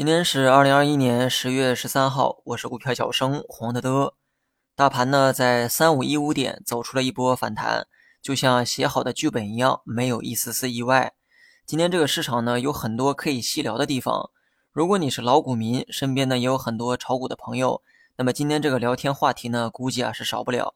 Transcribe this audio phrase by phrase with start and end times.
[0.00, 4.14] 今天是二零二一年十月十三号，我是股票小生黄德德。
[4.74, 7.86] 大盘呢在三五一五点走出了一波反弹，
[8.22, 11.12] 就像写好的剧本一样，没有一丝丝意外。
[11.66, 14.30] 今天这个市场呢有很多可以细聊的地方。
[14.72, 17.82] 如果你是老股民，身边呢也有很多炒股的朋友，
[18.16, 20.74] 那么今天这个聊天话题呢估计啊是少不了。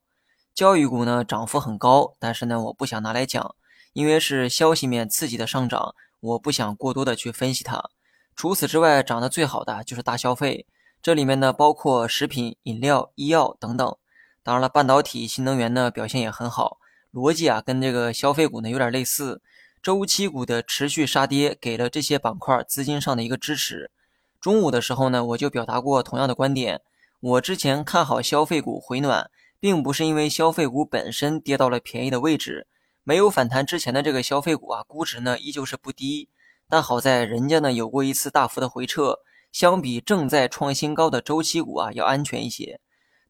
[0.55, 3.55] 教育股呢涨幅很高，但是呢我不想拿来讲，
[3.95, 7.89] 因为是消息面刺激的上涨，我不想过多的去分析它。
[8.37, 10.67] 除此之外，涨得最好的就是大消费，
[11.03, 13.97] 这里面呢包括食品、饮料、医药等等。
[14.43, 16.79] 当然了，半导体、新能源呢表现也很好，
[17.13, 19.41] 逻辑啊跟这个消费股呢有点类似。
[19.83, 23.91] 周期股的持续杀跌，给了这些板块资金上的一个支持。
[24.41, 26.81] 中午的时候呢，我就表达过同样的观点。
[27.21, 29.31] 我之前看好消费股回暖，
[29.61, 32.67] 并不是因为消费股本身跌到了便宜的位置，
[33.03, 36.29] 没有反弹之前的这个消费股啊，估值呢依旧是不低。
[36.69, 39.19] 但好在人家呢有过一次大幅的回撤，
[39.53, 42.81] 相比正在创新高的周期股啊要安全一些。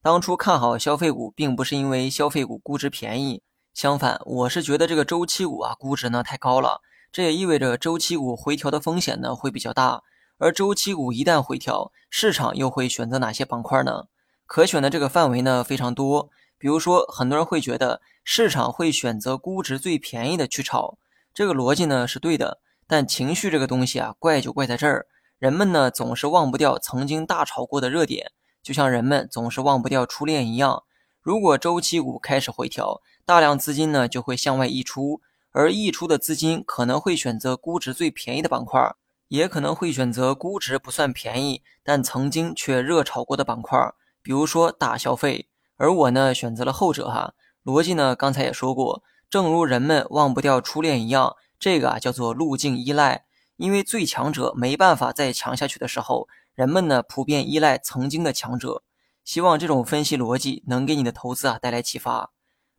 [0.00, 10.02] 当初看好消费股，并不是因为消费股估值便宜，相反，我是觉得这个周期股啊估值呢太高了，这也意味着周期股回调的风险呢会比较大。
[10.38, 14.04] 而周期股一旦回调，市场又会选择哪些板块呢？
[14.46, 20.98] 可选的这个范围呢非常多，比如说很多人会觉得市场会选择估值最便宜的去炒，
[21.32, 22.60] 这个逻辑呢是对的。
[22.86, 25.06] 但情绪这个东西啊，怪就怪在这儿，
[25.38, 28.32] 人们呢总是忘不掉曾经大炒过的热点，
[28.62, 30.84] 就像人们总是忘不掉初恋一样。
[31.20, 38.94] 如果周期股开始回调，大量资金呢就会向外溢出，而溢出的资金可能会选择估值最便宜的板块，
[39.28, 43.78] 也可能会选择估值不算便宜但曾经却热炒过的板块，
[44.22, 45.48] 比如说大消费。
[45.76, 47.32] 而我呢选择了后者哈，
[47.64, 51.34] 逻辑呢刚才也说过，正如人们忘不掉初恋一样。
[51.58, 53.24] 这个啊叫做路径依赖，
[53.56, 58.82] 因为最强者没办法再强下去的时候，人们呢普遍依赖曾经的强者。
[59.24, 62.30] 希望这种分析逻辑能给你的投资啊带来启发。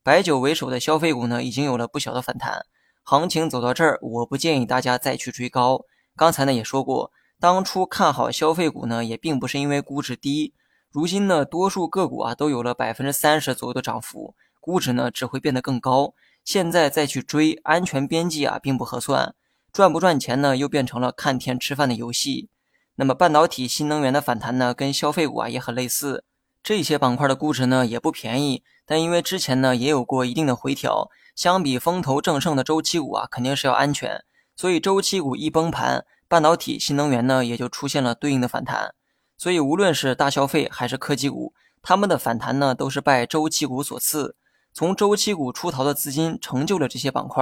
[0.03, 2.67] 白酒为首的消费股呢已经有了不小的反弹，
[3.01, 5.85] 行情走到这儿，我不建议大家再去追高。
[6.15, 10.53] 刚才呢也说过，当初看好消费股呢也并不是因为估值低，
[10.91, 16.13] 如今呢多数个股啊都有了百分之三十左右的涨幅，估值呢只会变得更高。
[16.45, 19.33] 现在再去追安全边际啊，并不合算，
[19.73, 22.49] 赚不赚钱呢，又变成了看天吃饭的游戏。
[22.97, 26.23] 那么半导体、新能源的反弹呢，跟消费股啊也很类似，
[26.61, 34.23] 这些板块的估值呢也不便宜，但因为之前呢也有过一定的回调，相比风头正盛的周期股啊，肯定是要安全。
[34.55, 38.93] 所以周期股一崩盘，半导体、新能源呢也就出现了对应的反弹。
[39.35, 44.35] 所以无论是大消费还是科技股，他们的反弹呢都是拜周期股所赐。
[44.75, 47.41] 从周期股出逃的资金成就了这些板块。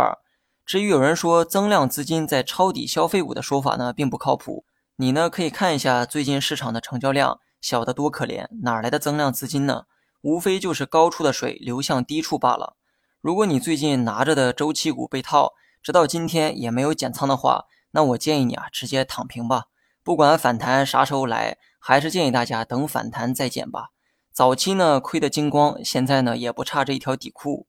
[0.67, 4.65] 至于有人说增量资金在抄底消费股的说法呢，并不靠谱。
[4.97, 9.85] 你呢可以看一下最近市场的成交量小得多可怜，哪来的增量资金呢？
[10.21, 12.75] 无非就是高处的水流向低处罢了。
[13.19, 19.63] 如果你最近拿着的周期股被套，直到今天也没有减仓的话，那我建议你啊直接躺平吧。
[20.03, 23.87] 不管反弹啥时候来，还是建议大家等反弹再减吧。
[24.33, 27.67] 早期呢亏得精光，现在呢也不差这一条底裤。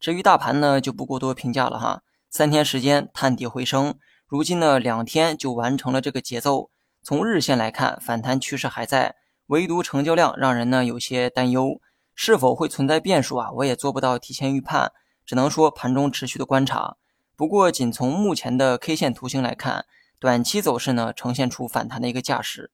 [0.00, 2.02] 至于大盘呢，就不过多评价了哈。
[2.30, 6.70] 三天时间探底回升，如今呢两天就完成了这个节奏。
[7.02, 9.16] 从日线来看，反弹趋势还在，
[9.48, 11.82] 唯独成交量让人呢有些担忧。
[12.14, 13.52] 是否会存在变数啊？
[13.52, 14.92] 我也做不到提前预判，
[15.26, 16.96] 只能说盘中持续的观察。
[17.36, 19.84] 不过仅从目前的 K 线图形来看，
[20.18, 22.70] 短期走势呢呈现出反弹的一个架势。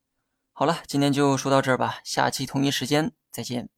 [0.53, 3.11] 好了，今天就说到这儿吧，下期同一时间。
[3.33, 3.69] 再见。